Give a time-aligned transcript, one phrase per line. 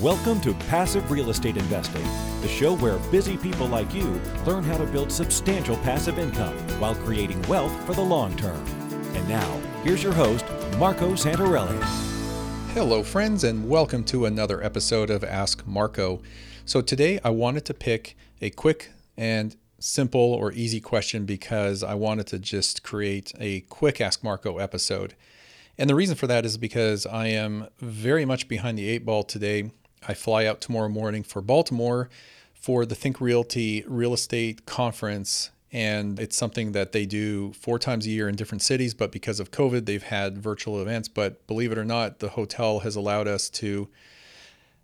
[0.00, 2.02] Welcome to Passive Real Estate Investing,
[2.40, 6.94] the show where busy people like you learn how to build substantial passive income while
[6.94, 8.64] creating wealth for the long term.
[9.14, 10.46] And now, here's your host,
[10.78, 11.78] Marco Santarelli.
[12.72, 16.22] Hello, friends, and welcome to another episode of Ask Marco.
[16.64, 21.92] So, today I wanted to pick a quick and simple or easy question because I
[21.92, 25.16] wanted to just create a quick Ask Marco episode.
[25.76, 29.22] And the reason for that is because I am very much behind the eight ball
[29.22, 29.70] today
[30.06, 32.08] I fly out tomorrow morning for Baltimore
[32.54, 35.50] for the Think Realty Real Estate Conference.
[35.70, 38.94] And it's something that they do four times a year in different cities.
[38.94, 41.08] But because of COVID, they've had virtual events.
[41.08, 43.88] But believe it or not, the hotel has allowed us to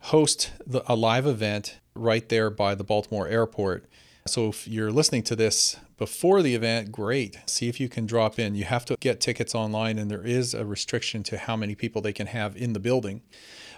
[0.00, 3.88] host the, a live event right there by the Baltimore airport.
[4.26, 7.36] So if you're listening to this before the event, great.
[7.44, 8.54] See if you can drop in.
[8.54, 12.00] You have to get tickets online, and there is a restriction to how many people
[12.00, 13.20] they can have in the building.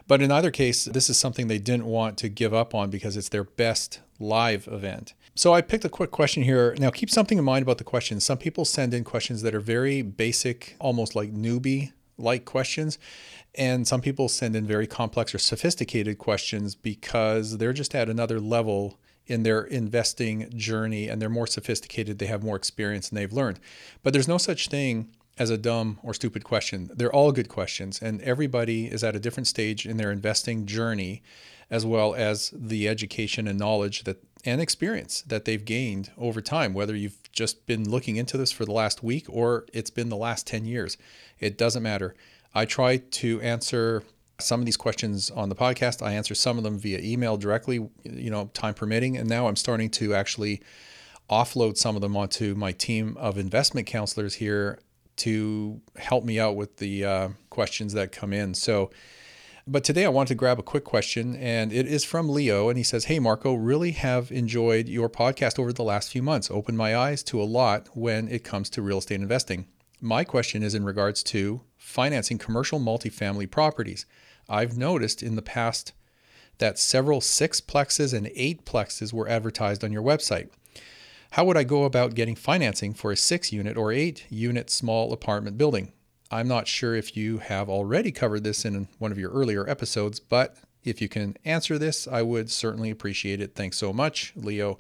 [0.07, 3.17] But in either case, this is something they didn't want to give up on because
[3.17, 5.15] it's their best live event.
[5.35, 6.77] So I picked a quick question here.
[6.79, 8.25] Now, keep something in mind about the questions.
[8.25, 13.01] Some people send in questions that are very basic, almost like newbie like questions.
[13.57, 18.39] And some people send in very complex or sophisticated questions because they're just at another
[18.39, 23.33] level in their investing journey and they're more sophisticated, they have more experience, and they've
[23.33, 23.59] learned.
[24.03, 26.91] But there's no such thing as a dumb or stupid question.
[26.95, 31.23] They're all good questions, and everybody is at a different stage in their investing journey,
[31.71, 36.73] as well as the education and knowledge that and experience that they've gained over time,
[36.73, 40.17] whether you've just been looking into this for the last week or it's been the
[40.17, 40.97] last 10 years.
[41.41, 42.15] It doesn't matter.
[42.55, 44.05] I try to answer
[44.39, 46.05] some of these questions on the podcast.
[46.05, 49.17] I answer some of them via email directly, you know, time permitting.
[49.17, 50.63] And now I'm starting to actually
[51.31, 54.79] offload some of them onto my team of investment counselors here
[55.17, 58.55] to help me out with the uh, questions that come in.
[58.55, 58.91] So,
[59.67, 62.69] but today I want to grab a quick question, and it is from Leo.
[62.69, 66.51] And he says, Hey, Marco, really have enjoyed your podcast over the last few months.
[66.51, 69.67] Opened my eyes to a lot when it comes to real estate investing.
[70.01, 74.07] My question is in regards to financing commercial multifamily properties.
[74.49, 75.93] I've noticed in the past
[76.59, 80.49] that several six plexes and eight plexes were advertised on your website.
[81.33, 85.13] How would I go about getting financing for a six unit or eight unit small
[85.13, 85.93] apartment building?
[86.31, 90.19] I'm not sure if you have already covered this in one of your earlier episodes,
[90.19, 93.55] but if you can answer this, I would certainly appreciate it.
[93.55, 94.79] Thanks so much, Leo.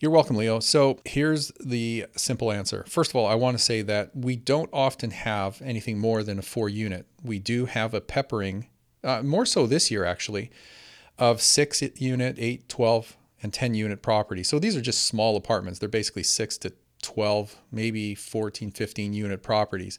[0.00, 0.60] You're welcome, Leo.
[0.60, 2.84] So here's the simple answer.
[2.88, 6.38] First of all, I want to say that we don't often have anything more than
[6.38, 7.06] a four unit.
[7.22, 8.68] We do have a peppering,
[9.04, 10.50] uh, more so this year actually,
[11.18, 14.48] of six unit, eight, 12, and 10 unit properties.
[14.48, 15.78] So these are just small apartments.
[15.78, 16.72] They're basically 6 to
[17.02, 19.98] 12, maybe 14, 15 unit properties.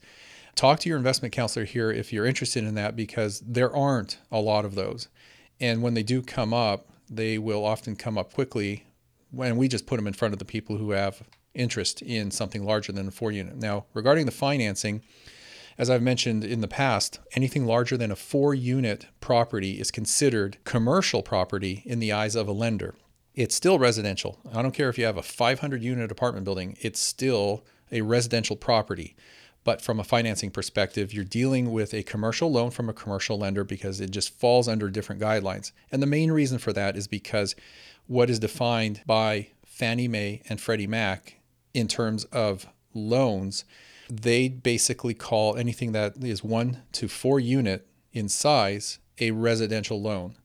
[0.56, 4.42] Talk to your investment counselor here if you're interested in that because there aren't a
[4.42, 5.08] lot of those.
[5.62, 8.86] And when they do come up, they will often come up quickly
[9.32, 11.24] when we just put them in front of the people who have
[11.54, 13.56] interest in something larger than a four unit.
[13.56, 15.02] Now, regarding the financing,
[15.80, 20.60] as I've mentioned in the past, anything larger than a four unit property is considered
[20.64, 22.94] commercial property in the eyes of a lender
[23.40, 24.38] it's still residential.
[24.54, 28.58] I don't care if you have a 500 unit apartment building, it's still a residential
[28.58, 29.16] property.
[29.64, 33.64] But from a financing perspective, you're dealing with a commercial loan from a commercial lender
[33.64, 35.72] because it just falls under different guidelines.
[35.90, 37.56] And the main reason for that is because
[38.08, 41.36] what is defined by Fannie Mae and Freddie Mac
[41.74, 43.64] in terms of loans,
[44.10, 50.36] they basically call anything that is one to four unit in size a residential loan.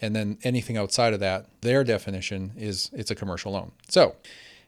[0.00, 3.72] And then anything outside of that, their definition is it's a commercial loan.
[3.88, 4.16] So,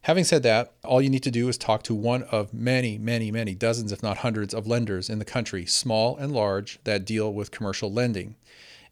[0.03, 3.31] having said that, all you need to do is talk to one of many, many,
[3.31, 7.33] many dozens, if not hundreds, of lenders in the country, small and large, that deal
[7.33, 8.37] with commercial lending.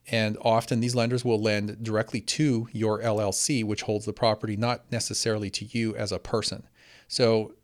[0.08, 4.84] And often these lenders will lend directly to your LLC, which holds the property, not
[4.92, 6.64] necessarily to you as a person.
[7.08, 7.54] So,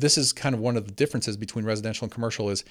[0.00, 2.64] this is kind of one of the differences between residential and commercial is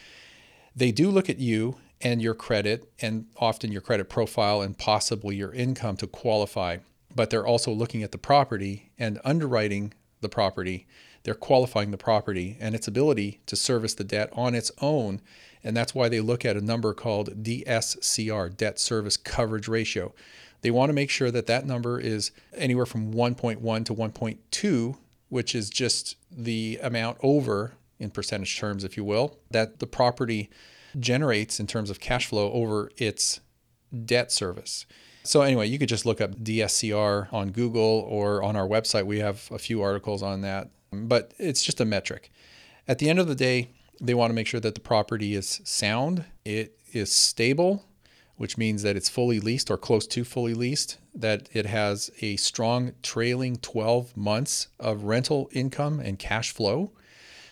[0.75, 5.35] they do look at you and your credit and often your credit profile and possibly
[5.35, 6.77] your income to qualify
[7.15, 10.87] but they're also looking at the property and underwriting the property.
[11.23, 15.21] They're qualifying the property and its ability to service the debt on its own.
[15.63, 20.13] And that's why they look at a number called DSCR debt service coverage ratio.
[20.61, 24.97] They want to make sure that that number is anywhere from 1.1 to 1.2
[25.33, 30.47] which is just the amount over in percentage terms, if you will, that the property
[30.99, 33.39] generates in terms of cash flow over its
[34.05, 34.85] debt service.
[35.23, 39.07] So, anyway, you could just look up DSCR on Google or on our website.
[39.07, 42.29] We have a few articles on that, but it's just a metric.
[42.87, 45.61] At the end of the day, they want to make sure that the property is
[45.63, 47.85] sound, it is stable,
[48.37, 52.35] which means that it's fully leased or close to fully leased, that it has a
[52.37, 56.91] strong trailing 12 months of rental income and cash flow.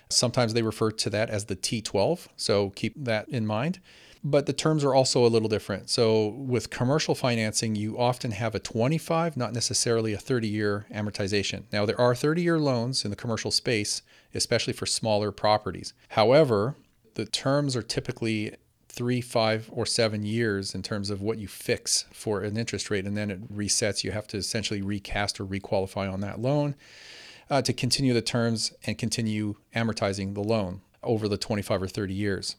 [0.10, 3.80] Sometimes they refer to that as the T12, so keep that in mind.
[4.24, 5.90] But the terms are also a little different.
[5.90, 11.64] So, with commercial financing, you often have a 25, not necessarily a 30 year amortization.
[11.72, 14.04] Now, there are 30 year loans in the commercial space,
[14.36, 15.94] especially for smaller properties.
[16.10, 16.76] However,
[17.16, 18.56] the terms are typically
[18.92, 23.06] three, five, or seven years in terms of what you fix for an interest rate,
[23.06, 24.04] and then it resets.
[24.04, 26.76] You have to essentially recast or requalify on that loan
[27.50, 32.14] uh, to continue the terms and continue amortizing the loan over the 25 or 30
[32.14, 32.56] years.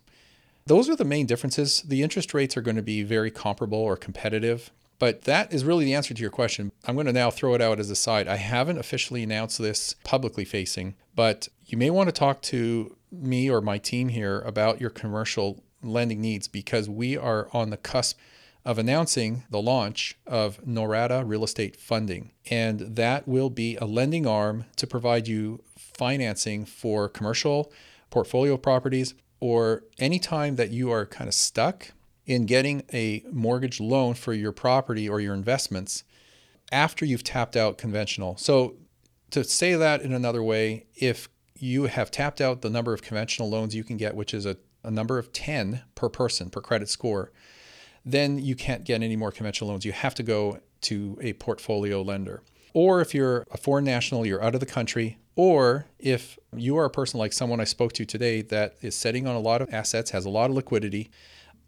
[0.67, 1.83] Those are the main differences.
[1.83, 4.71] The interest rates are going to be very comparable or competitive.
[4.99, 6.71] But that is really the answer to your question.
[6.85, 8.29] I'm going to now throw it out as a side.
[8.29, 13.51] I haven't officially announced this publicly facing, but you may want to talk to me
[13.51, 18.19] or my team here about your commercial lending needs because we are on the cusp
[18.65, 22.31] of announcing the launch of Norada Real Estate Funding.
[22.51, 27.73] And that will be a lending arm to provide you financing for commercial
[28.11, 31.93] portfolio properties or anytime that you are kind of stuck
[32.27, 36.05] in getting a mortgage loan for your property or your investments
[36.71, 38.37] after you've tapped out conventional.
[38.37, 38.77] So,
[39.31, 43.49] to say that in another way, if you have tapped out the number of conventional
[43.49, 46.89] loans you can get, which is a a number of 10 per person per credit
[46.89, 47.33] score,
[48.05, 49.85] then you can't get any more conventional loans.
[49.85, 52.43] You have to go to a portfolio lender.
[52.75, 56.85] Or if you're a foreign national, you're out of the country, or if you are
[56.85, 59.73] a person like someone I spoke to today that is sitting on a lot of
[59.73, 61.11] assets, has a lot of liquidity,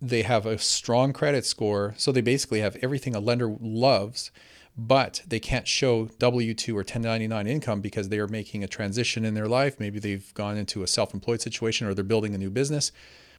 [0.00, 4.30] they have a strong credit score, so they basically have everything a lender loves
[4.76, 9.24] but they can't show W 2 or 1099 income because they are making a transition
[9.24, 9.78] in their life.
[9.78, 12.90] Maybe they've gone into a self employed situation or they're building a new business.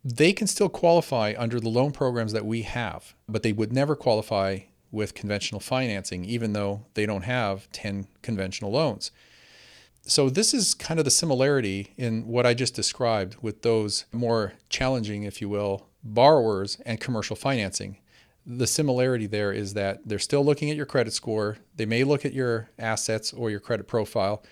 [0.04, 3.96] They can still qualify under the loan programs that we have, but they would never
[3.96, 4.60] qualify
[4.92, 9.12] with conventional financing, even though they don't have 10 conventional loans.
[10.08, 14.54] So, this is kind of the similarity in what I just described with those more
[14.70, 17.98] challenging, if you will, borrowers and commercial financing
[18.46, 21.58] the similarity there is that they're still looking at your credit score.
[21.76, 24.44] They may look at your assets or your credit profile,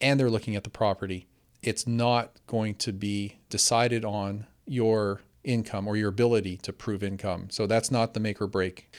[0.00, 1.26] and they're looking at the property.
[1.62, 7.48] It's not going to be decided on your income or your ability to prove income.
[7.50, 8.92] So that's not the make or break.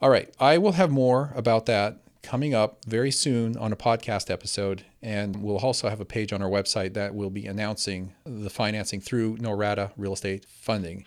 [0.00, 4.30] All right, I will have more about that coming up very soon on a podcast
[4.30, 4.84] episode.
[5.02, 9.00] And we'll also have a page on our website that will be announcing the financing
[9.00, 11.06] through Norada Real Estate Funding.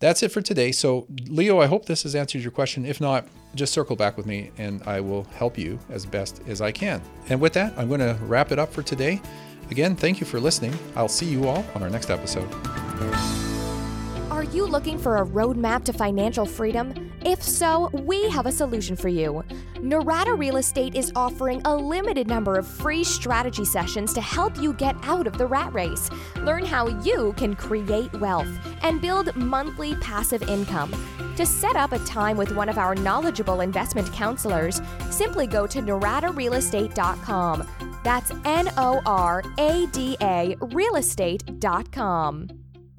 [0.00, 0.72] That's it for today.
[0.72, 2.86] So, Leo, I hope this has answered your question.
[2.86, 6.60] If not, just circle back with me and I will help you as best as
[6.60, 7.02] I can.
[7.28, 9.20] And with that, I'm going to wrap it up for today.
[9.70, 10.74] Again, thank you for listening.
[10.94, 12.48] I'll see you all on our next episode.
[14.30, 17.12] Are you looking for a roadmap to financial freedom?
[17.24, 19.42] If so, we have a solution for you.
[19.80, 24.72] Norada Real Estate is offering a limited number of free strategy sessions to help you
[24.72, 26.10] get out of the rat race.
[26.42, 28.48] Learn how you can create wealth
[28.82, 30.92] and build monthly passive income.
[31.36, 35.80] To set up a time with one of our knowledgeable investment counselors, simply go to
[35.80, 37.68] noradarealestate.com.
[38.02, 42.57] That's N O R A D A realestate.com.